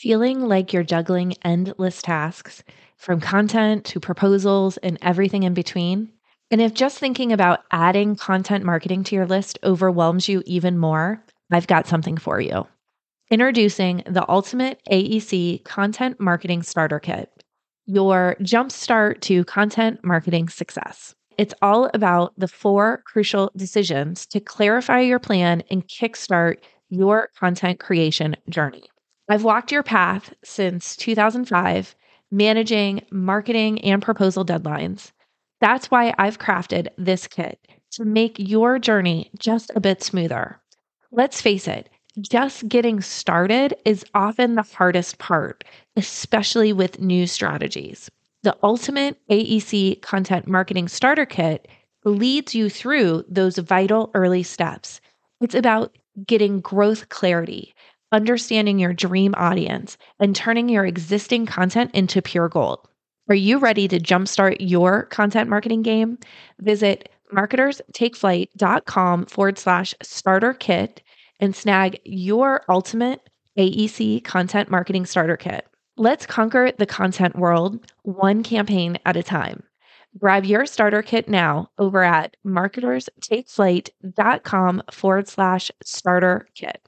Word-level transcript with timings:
Feeling 0.00 0.42
like 0.42 0.72
you're 0.72 0.84
juggling 0.84 1.34
endless 1.42 2.00
tasks 2.02 2.62
from 2.98 3.20
content 3.20 3.84
to 3.86 3.98
proposals 3.98 4.76
and 4.76 4.96
everything 5.02 5.42
in 5.42 5.54
between? 5.54 6.12
And 6.52 6.60
if 6.60 6.72
just 6.72 7.00
thinking 7.00 7.32
about 7.32 7.64
adding 7.72 8.14
content 8.14 8.64
marketing 8.64 9.02
to 9.02 9.16
your 9.16 9.26
list 9.26 9.58
overwhelms 9.64 10.28
you 10.28 10.44
even 10.46 10.78
more, 10.78 11.20
I've 11.50 11.66
got 11.66 11.88
something 11.88 12.16
for 12.16 12.40
you. 12.40 12.64
Introducing 13.28 14.04
the 14.06 14.24
Ultimate 14.30 14.80
AEC 14.88 15.64
Content 15.64 16.20
Marketing 16.20 16.62
Starter 16.62 17.00
Kit, 17.00 17.42
your 17.86 18.36
jumpstart 18.40 19.20
to 19.22 19.42
content 19.46 19.98
marketing 20.04 20.48
success. 20.48 21.16
It's 21.38 21.54
all 21.60 21.90
about 21.92 22.38
the 22.38 22.46
four 22.46 23.02
crucial 23.04 23.50
decisions 23.56 24.26
to 24.26 24.38
clarify 24.38 25.00
your 25.00 25.18
plan 25.18 25.64
and 25.72 25.88
kickstart 25.88 26.58
your 26.88 27.30
content 27.36 27.80
creation 27.80 28.36
journey. 28.48 28.84
I've 29.28 29.44
walked 29.44 29.70
your 29.70 29.82
path 29.82 30.32
since 30.42 30.96
2005, 30.96 31.94
managing 32.30 33.04
marketing 33.10 33.78
and 33.82 34.00
proposal 34.00 34.44
deadlines. 34.44 35.12
That's 35.60 35.90
why 35.90 36.14
I've 36.18 36.38
crafted 36.38 36.88
this 36.96 37.26
kit 37.26 37.58
to 37.92 38.04
make 38.04 38.38
your 38.38 38.78
journey 38.78 39.30
just 39.38 39.70
a 39.74 39.80
bit 39.80 40.02
smoother. 40.02 40.60
Let's 41.10 41.40
face 41.42 41.68
it, 41.68 41.90
just 42.20 42.68
getting 42.68 43.00
started 43.00 43.74
is 43.84 44.04
often 44.14 44.54
the 44.54 44.62
hardest 44.62 45.18
part, 45.18 45.62
especially 45.96 46.72
with 46.72 47.00
new 47.00 47.26
strategies. 47.26 48.10
The 48.44 48.56
Ultimate 48.62 49.18
AEC 49.28 50.00
Content 50.00 50.46
Marketing 50.46 50.88
Starter 50.88 51.26
Kit 51.26 51.68
leads 52.04 52.54
you 52.54 52.70
through 52.70 53.24
those 53.28 53.58
vital 53.58 54.10
early 54.14 54.42
steps. 54.42 55.00
It's 55.40 55.54
about 55.54 55.96
getting 56.26 56.60
growth 56.60 57.08
clarity, 57.08 57.74
understanding 58.12 58.78
your 58.78 58.92
dream 58.92 59.34
audience, 59.36 59.96
and 60.18 60.34
turning 60.34 60.68
your 60.68 60.84
existing 60.84 61.46
content 61.46 61.90
into 61.94 62.22
pure 62.22 62.48
gold. 62.48 62.88
Are 63.28 63.34
you 63.34 63.58
ready 63.58 63.88
to 63.88 64.00
jumpstart 64.00 64.56
your 64.60 65.04
content 65.04 65.50
marketing 65.50 65.82
game? 65.82 66.18
Visit 66.60 67.10
marketerstakeflight.com 67.34 69.26
forward 69.26 69.58
slash 69.58 69.94
starter 70.02 70.54
kit 70.54 71.02
and 71.40 71.54
snag 71.54 72.00
your 72.04 72.64
ultimate 72.68 73.20
AEC 73.58 74.24
content 74.24 74.70
marketing 74.70 75.04
starter 75.04 75.36
kit. 75.36 75.66
Let's 75.96 76.26
conquer 76.26 76.72
the 76.72 76.86
content 76.86 77.36
world 77.36 77.92
one 78.02 78.42
campaign 78.42 78.98
at 79.04 79.16
a 79.16 79.22
time. 79.22 79.62
Grab 80.16 80.46
your 80.46 80.64
starter 80.64 81.02
kit 81.02 81.28
now 81.28 81.68
over 81.78 82.02
at 82.02 82.34
marketerstakeflight.com 82.46 84.82
forward 84.90 85.28
slash 85.28 85.70
starter 85.84 86.48
kit. 86.54 86.87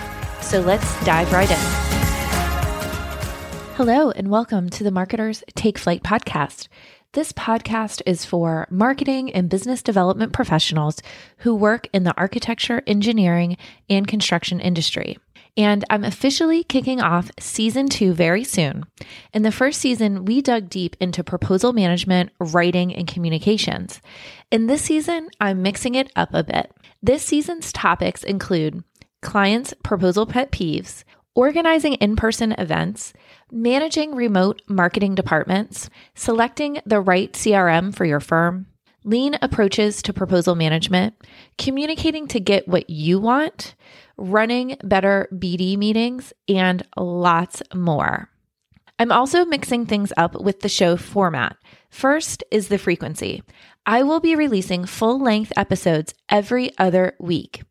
So 0.41 0.59
let's 0.59 1.05
dive 1.05 1.31
right 1.31 1.49
in. 1.49 1.57
Hello, 3.75 4.11
and 4.11 4.29
welcome 4.29 4.69
to 4.71 4.83
the 4.83 4.91
Marketers 4.91 5.43
Take 5.55 5.77
Flight 5.77 6.03
podcast. 6.03 6.67
This 7.13 7.31
podcast 7.31 8.01
is 8.05 8.25
for 8.25 8.67
marketing 8.69 9.31
and 9.33 9.49
business 9.49 9.81
development 9.81 10.33
professionals 10.33 11.01
who 11.37 11.55
work 11.55 11.87
in 11.93 12.03
the 12.03 12.15
architecture, 12.17 12.81
engineering, 12.87 13.57
and 13.89 14.07
construction 14.07 14.59
industry. 14.59 15.17
And 15.57 15.83
I'm 15.89 16.03
officially 16.03 16.63
kicking 16.63 17.01
off 17.01 17.31
season 17.39 17.89
two 17.89 18.13
very 18.13 18.43
soon. 18.43 18.85
In 19.33 19.43
the 19.43 19.51
first 19.51 19.81
season, 19.81 20.25
we 20.25 20.41
dug 20.41 20.69
deep 20.69 20.95
into 20.99 21.23
proposal 21.23 21.73
management, 21.73 22.31
writing, 22.39 22.95
and 22.95 23.07
communications. 23.07 24.01
In 24.49 24.67
this 24.67 24.81
season, 24.81 25.29
I'm 25.39 25.61
mixing 25.61 25.95
it 25.95 26.11
up 26.15 26.33
a 26.33 26.43
bit. 26.43 26.71
This 27.03 27.23
season's 27.23 27.73
topics 27.73 28.23
include 28.23 28.83
clients' 29.21 29.73
proposal 29.83 30.25
pet 30.25 30.51
peeves, 30.51 31.03
organizing 31.35 31.93
in 31.95 32.15
person 32.15 32.53
events, 32.57 33.13
managing 33.51 34.15
remote 34.15 34.61
marketing 34.67 35.15
departments, 35.15 35.89
selecting 36.15 36.81
the 36.85 36.99
right 36.99 37.31
CRM 37.33 37.95
for 37.95 38.05
your 38.05 38.19
firm, 38.19 38.67
lean 39.03 39.37
approaches 39.41 40.01
to 40.01 40.13
proposal 40.13 40.55
management, 40.55 41.15
communicating 41.57 42.27
to 42.27 42.39
get 42.39 42.67
what 42.67 42.89
you 42.89 43.19
want, 43.19 43.75
running 44.17 44.77
better 44.83 45.27
BD 45.33 45.77
meetings, 45.77 46.33
and 46.47 46.85
lots 46.97 47.63
more. 47.73 48.29
I'm 48.99 49.11
also 49.11 49.45
mixing 49.45 49.87
things 49.87 50.13
up 50.15 50.39
with 50.39 50.59
the 50.59 50.69
show 50.69 50.95
format. 50.95 51.57
First 51.89 52.43
is 52.51 52.67
the 52.67 52.77
frequency. 52.77 53.41
I 53.85 54.03
will 54.03 54.19
be 54.19 54.35
releasing 54.35 54.85
full 54.85 55.19
length 55.19 55.51
episodes 55.57 56.13
every 56.29 56.77
other 56.77 57.15
week. 57.19 57.63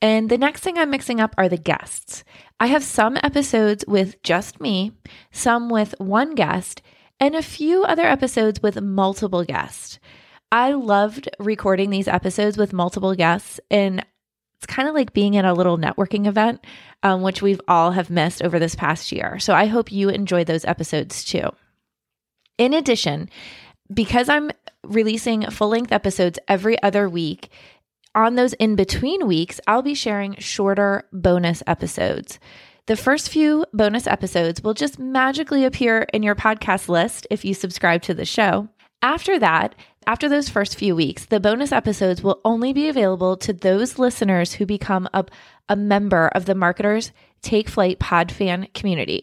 And 0.00 0.30
the 0.30 0.38
next 0.38 0.60
thing 0.60 0.78
I'm 0.78 0.90
mixing 0.90 1.20
up 1.20 1.34
are 1.36 1.48
the 1.48 1.56
guests. 1.56 2.22
I 2.60 2.66
have 2.68 2.84
some 2.84 3.16
episodes 3.22 3.84
with 3.88 4.22
just 4.22 4.60
me, 4.60 4.92
some 5.32 5.68
with 5.68 5.94
one 5.98 6.34
guest, 6.34 6.82
and 7.18 7.34
a 7.34 7.42
few 7.42 7.82
other 7.84 8.04
episodes 8.04 8.62
with 8.62 8.80
multiple 8.80 9.44
guests. 9.44 9.98
I 10.52 10.72
loved 10.72 11.28
recording 11.40 11.90
these 11.90 12.08
episodes 12.08 12.56
with 12.56 12.72
multiple 12.72 13.14
guests, 13.14 13.60
and 13.70 14.04
it's 14.58 14.66
kind 14.66 14.88
of 14.88 14.94
like 14.94 15.12
being 15.12 15.36
at 15.36 15.44
a 15.44 15.52
little 15.52 15.78
networking 15.78 16.26
event, 16.26 16.64
um, 17.02 17.22
which 17.22 17.42
we've 17.42 17.60
all 17.68 17.90
have 17.92 18.08
missed 18.08 18.42
over 18.42 18.58
this 18.58 18.74
past 18.74 19.12
year. 19.12 19.38
So 19.38 19.52
I 19.52 19.66
hope 19.66 19.92
you 19.92 20.08
enjoy 20.08 20.44
those 20.44 20.64
episodes 20.64 21.24
too. 21.24 21.50
In 22.56 22.72
addition, 22.72 23.28
because 23.92 24.28
I'm 24.28 24.50
releasing 24.84 25.48
full 25.50 25.68
length 25.68 25.92
episodes 25.92 26.38
every 26.48 26.80
other 26.82 27.08
week, 27.08 27.50
on 28.24 28.34
those 28.34 28.54
in 28.54 28.76
between 28.76 29.26
weeks, 29.26 29.60
I'll 29.66 29.82
be 29.82 29.94
sharing 29.94 30.36
shorter 30.36 31.04
bonus 31.12 31.62
episodes. 31.66 32.38
The 32.86 32.96
first 32.96 33.28
few 33.28 33.66
bonus 33.72 34.06
episodes 34.06 34.62
will 34.62 34.74
just 34.74 34.98
magically 34.98 35.64
appear 35.64 36.06
in 36.14 36.22
your 36.22 36.34
podcast 36.34 36.88
list 36.88 37.26
if 37.30 37.44
you 37.44 37.52
subscribe 37.52 38.02
to 38.02 38.14
the 38.14 38.24
show. 38.24 38.68
After 39.02 39.38
that, 39.38 39.74
after 40.06 40.28
those 40.28 40.48
first 40.48 40.76
few 40.76 40.96
weeks, 40.96 41.26
the 41.26 41.38
bonus 41.38 41.70
episodes 41.70 42.22
will 42.22 42.40
only 42.46 42.72
be 42.72 42.88
available 42.88 43.36
to 43.36 43.52
those 43.52 43.98
listeners 43.98 44.54
who 44.54 44.64
become 44.64 45.06
a, 45.12 45.26
a 45.68 45.76
member 45.76 46.28
of 46.28 46.46
the 46.46 46.54
Marketers 46.54 47.12
Take 47.42 47.68
Flight 47.68 47.98
Pod 47.98 48.32
fan 48.32 48.68
community. 48.72 49.22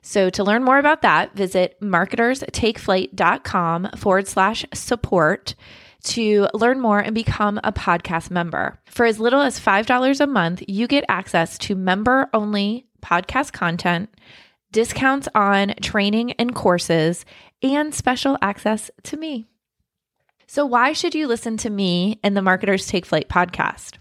So 0.00 0.30
to 0.30 0.44
learn 0.44 0.62
more 0.62 0.78
about 0.78 1.02
that, 1.02 1.34
visit 1.34 1.76
marketerstakeflight.com 1.80 3.90
forward 3.96 4.28
slash 4.28 4.64
support 4.72 5.56
to 6.04 6.48
learn 6.54 6.80
more 6.80 7.00
and 7.00 7.14
become 7.14 7.58
a 7.64 7.72
podcast 7.72 8.30
member. 8.30 8.78
For 8.86 9.06
as 9.06 9.18
little 9.18 9.40
as 9.40 9.58
$5 9.58 10.20
a 10.20 10.26
month, 10.26 10.62
you 10.68 10.86
get 10.86 11.04
access 11.08 11.58
to 11.58 11.74
member 11.74 12.28
only 12.32 12.86
podcast 13.02 13.52
content, 13.52 14.10
discounts 14.72 15.28
on 15.34 15.74
training 15.80 16.32
and 16.32 16.54
courses, 16.54 17.24
and 17.62 17.94
special 17.94 18.38
access 18.40 18.90
to 19.04 19.16
me. 19.16 19.46
So, 20.46 20.66
why 20.66 20.92
should 20.92 21.14
you 21.14 21.26
listen 21.26 21.56
to 21.58 21.70
me 21.70 22.20
and 22.22 22.36
the 22.36 22.42
Marketers 22.42 22.86
Take 22.86 23.06
Flight 23.06 23.28
podcast? 23.28 23.96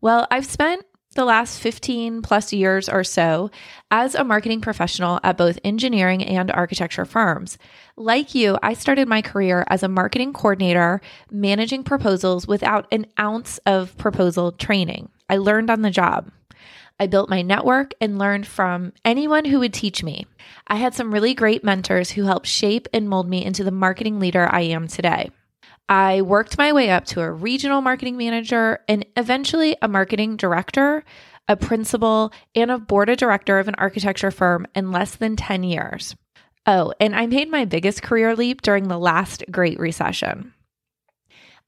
Well, 0.00 0.26
I've 0.30 0.46
spent 0.46 0.84
the 1.16 1.24
last 1.24 1.58
15 1.58 2.22
plus 2.22 2.52
years 2.52 2.88
or 2.88 3.02
so 3.02 3.50
as 3.90 4.14
a 4.14 4.22
marketing 4.22 4.60
professional 4.60 5.18
at 5.24 5.36
both 5.36 5.58
engineering 5.64 6.22
and 6.22 6.50
architecture 6.50 7.04
firms. 7.04 7.58
Like 7.96 8.34
you, 8.34 8.56
I 8.62 8.74
started 8.74 9.08
my 9.08 9.22
career 9.22 9.64
as 9.68 9.82
a 9.82 9.88
marketing 9.88 10.32
coordinator, 10.32 11.00
managing 11.30 11.82
proposals 11.82 12.46
without 12.46 12.86
an 12.92 13.06
ounce 13.18 13.58
of 13.66 13.96
proposal 13.96 14.52
training. 14.52 15.08
I 15.28 15.38
learned 15.38 15.70
on 15.70 15.82
the 15.82 15.90
job. 15.90 16.30
I 16.98 17.06
built 17.06 17.28
my 17.28 17.42
network 17.42 17.92
and 18.00 18.18
learned 18.18 18.46
from 18.46 18.92
anyone 19.04 19.44
who 19.44 19.58
would 19.58 19.74
teach 19.74 20.02
me. 20.02 20.26
I 20.66 20.76
had 20.76 20.94
some 20.94 21.12
really 21.12 21.34
great 21.34 21.64
mentors 21.64 22.10
who 22.10 22.24
helped 22.24 22.46
shape 22.46 22.88
and 22.92 23.08
mold 23.08 23.28
me 23.28 23.44
into 23.44 23.64
the 23.64 23.70
marketing 23.70 24.18
leader 24.18 24.48
I 24.50 24.62
am 24.62 24.88
today. 24.88 25.30
I 25.88 26.22
worked 26.22 26.58
my 26.58 26.72
way 26.72 26.90
up 26.90 27.04
to 27.06 27.20
a 27.20 27.30
regional 27.30 27.80
marketing 27.80 28.16
manager 28.16 28.80
and 28.88 29.06
eventually 29.16 29.76
a 29.80 29.88
marketing 29.88 30.36
director, 30.36 31.04
a 31.48 31.56
principal, 31.56 32.32
and 32.54 32.70
a 32.70 32.78
board 32.78 33.08
of 33.08 33.18
director 33.18 33.58
of 33.58 33.68
an 33.68 33.76
architecture 33.76 34.32
firm 34.32 34.66
in 34.74 34.90
less 34.90 35.14
than 35.14 35.36
10 35.36 35.62
years. 35.62 36.16
Oh, 36.66 36.92
and 36.98 37.14
I 37.14 37.26
made 37.26 37.48
my 37.48 37.64
biggest 37.64 38.02
career 38.02 38.34
leap 38.34 38.62
during 38.62 38.88
the 38.88 38.98
last 38.98 39.44
Great 39.50 39.78
Recession. 39.78 40.52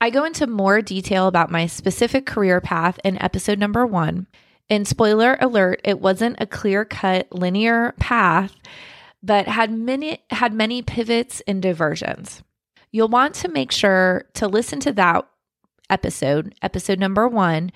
I 0.01 0.11
go 0.11 0.25
into 0.25 0.47
more 0.47 0.83
detail 0.83 1.29
about 1.29 1.51
my 1.51 1.67
specific 1.67 2.27
career 2.27 2.61
path 2.61 2.99
in 3.05 3.21
episode 3.23 3.59
number 3.59 3.87
one. 3.87 4.27
And 4.71 4.87
spoiler 4.87 5.39
alert, 5.41 5.81
it 5.85 6.01
wasn't 6.01 6.41
a 6.41 6.47
clear 6.47 6.85
cut 6.85 7.29
linear 7.33 7.95
path, 7.99 8.55
but 9.23 9.49
had 9.49 9.73
many 9.73 10.23
had 10.31 10.53
many 10.53 10.83
pivots 10.83 11.41
and 11.47 11.63
diversions. 11.63 12.43
You'll 12.91 13.09
want 13.09 13.35
to 13.37 13.49
make 13.49 13.73
sure 13.73 14.27
to 14.35 14.49
listen 14.49 14.81
to 14.81 14.93
that 14.93 15.29
episode, 15.91 16.55
episode 16.63 16.99
number 16.99 17.29
1, 17.29 17.71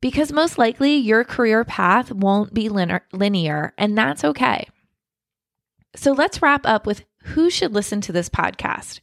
because 0.00 0.32
most 0.32 0.58
likely 0.58 0.96
your 0.96 1.24
career 1.24 1.64
path 1.64 2.12
won't 2.12 2.54
be 2.54 2.68
linear, 2.68 3.72
and 3.78 3.98
that's 3.98 4.24
okay. 4.24 4.68
So 5.96 6.12
let's 6.12 6.42
wrap 6.42 6.66
up 6.66 6.86
with 6.86 7.04
who 7.24 7.50
should 7.50 7.72
listen 7.72 8.00
to 8.02 8.12
this 8.12 8.28
podcast. 8.28 9.00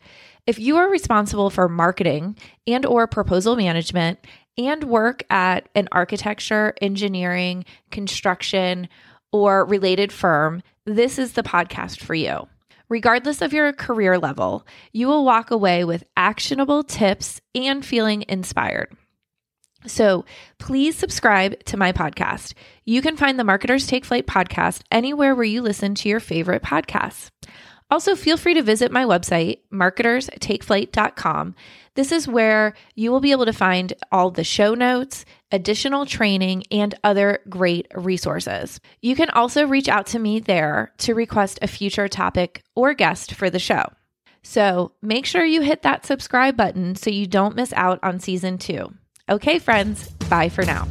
If 0.48 0.60
you 0.60 0.78
are 0.78 0.90
responsible 0.90 1.50
for 1.50 1.68
marketing 1.68 2.38
and 2.68 2.86
or 2.86 3.08
proposal 3.08 3.56
management 3.56 4.20
and 4.58 4.84
work 4.86 5.24
at 5.30 5.68
an 5.76 5.90
architecture, 5.92 6.74
engineering, 6.82 7.66
construction, 7.92 8.88
or 9.32 9.66
related 9.66 10.14
firm, 10.14 10.64
this 10.86 11.20
is 11.20 11.34
the 11.34 11.44
podcast 11.44 12.00
for 12.00 12.14
you. 12.14 12.48
Regardless 12.90 13.42
of 13.42 13.54
your 13.54 13.74
career 13.74 14.18
level, 14.18 14.66
you 14.92 15.08
will 15.08 15.26
walk 15.26 15.52
away 15.52 15.84
with 15.84 16.04
actionable 16.16 16.84
tips 16.84 17.42
and 17.54 17.86
feeling 17.86 18.24
inspired. 18.28 18.96
So 19.88 20.26
please 20.58 20.96
subscribe 20.96 21.64
to 21.66 21.78
my 21.78 21.92
podcast. 21.92 22.54
You 22.86 23.02
can 23.02 23.18
find 23.18 23.40
the 23.40 23.44
Marketers 23.44 23.88
Take 23.88 24.06
Flight 24.06 24.26
podcast 24.28 24.82
anywhere 24.92 25.36
where 25.36 25.44
you 25.44 25.62
listen 25.62 25.96
to 25.96 26.10
your 26.10 26.20
favorite 26.20 26.64
podcasts. 26.64 27.30
Also, 27.92 28.16
feel 28.16 28.38
free 28.38 28.56
to 28.56 28.64
visit 28.64 28.92
my 28.92 29.04
website, 29.04 29.60
marketerstakeflight.com. 29.72 31.56
This 31.94 32.12
is 32.12 32.28
where 32.28 32.74
you 32.96 33.12
will 33.12 33.20
be 33.20 33.32
able 33.32 33.46
to 33.46 33.54
find 33.54 33.94
all 34.12 34.32
the 34.32 34.44
show 34.44 34.74
notes, 34.74 35.24
additional 35.52 36.06
training, 36.06 36.64
and 36.72 36.96
other 37.04 37.40
great 37.48 37.88
resources. 37.94 38.80
You 39.02 39.16
can 39.16 39.30
also 39.30 39.68
reach 39.68 39.88
out 39.88 40.08
to 40.08 40.20
me 40.20 40.40
there 40.40 40.94
to 41.00 41.14
request 41.14 41.60
a 41.62 41.68
future 41.68 42.08
topic 42.08 42.64
or 42.76 42.94
guest 42.94 43.34
for 43.34 43.50
the 43.50 43.60
show. 43.60 43.86
So 44.42 44.92
make 45.02 45.26
sure 45.26 45.46
you 45.46 45.62
hit 45.62 45.84
that 45.84 46.06
subscribe 46.06 46.58
button 46.58 46.96
so 46.96 47.10
you 47.10 47.28
don't 47.28 47.56
miss 47.56 47.74
out 47.74 48.00
on 48.04 48.20
season 48.20 48.58
two. 48.58 48.94
Okay, 49.30 49.58
friends, 49.58 50.10
bye 50.30 50.50
for 50.50 50.64
now. 50.66 50.88